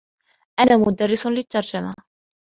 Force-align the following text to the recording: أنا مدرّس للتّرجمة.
أنا 0.59 0.77
مدرّس 0.77 1.27
للتّرجمة. 1.27 1.93